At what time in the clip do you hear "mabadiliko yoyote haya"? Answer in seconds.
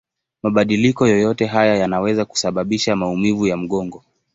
0.43-1.75